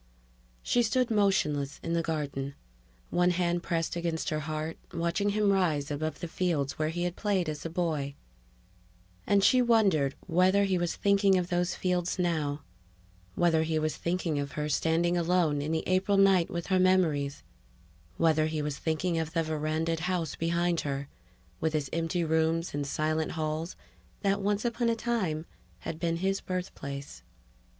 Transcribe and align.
She 0.63 0.81
stood 0.81 1.11
motionless 1.11 1.79
in 1.83 1.93
the 1.93 2.01
garden, 2.01 2.55
one 3.11 3.29
hand 3.29 3.61
pressed 3.61 3.95
against 3.95 4.31
her 4.31 4.39
heart, 4.39 4.79
watching 4.91 5.29
him 5.29 5.51
rise 5.51 5.91
above 5.91 6.21
the 6.21 6.27
fields 6.27 6.79
where 6.79 6.89
he 6.89 7.03
had 7.03 7.15
played 7.15 7.47
as 7.47 7.67
a 7.67 7.69
boy, 7.69 7.85
where 7.85 8.01
he 8.01 8.05
had 8.07 8.07
worked 8.07 8.49
as 8.49 8.65
a 8.65 9.27
young 9.27 9.27
man; 9.27 9.35
and 9.35 9.43
she 9.89 9.97
wondered 10.01 10.15
whether 10.25 10.63
he 10.63 10.79
was 10.79 10.95
thinking 10.95 11.37
of 11.37 11.49
those 11.49 11.75
fields 11.75 12.17
now, 12.17 12.63
whether 13.35 13.61
he 13.61 13.77
was 13.77 13.95
thinking 13.95 14.39
of 14.39 14.53
her 14.53 14.67
standing 14.67 15.19
alone 15.19 15.61
in 15.61 15.71
the 15.71 15.83
April 15.85 16.17
night 16.17 16.49
with 16.49 16.65
her 16.65 16.79
memories; 16.79 17.43
whether 18.17 18.47
he 18.47 18.63
was 18.63 18.79
thinking 18.79 19.19
of 19.19 19.33
the 19.33 19.43
verandahed 19.43 19.99
house 19.99 20.35
behind 20.35 20.81
her, 20.81 21.09
with 21.59 21.75
its 21.75 21.91
empty 21.93 22.23
rooms 22.23 22.73
and 22.73 22.87
silent 22.87 23.33
halls, 23.33 23.75
that 24.21 24.41
once 24.41 24.65
upon 24.65 24.89
a 24.89 24.95
time 24.95 25.45
had 25.81 25.99
been 25.99 26.15
his 26.17 26.41
birthplace. 26.41 27.21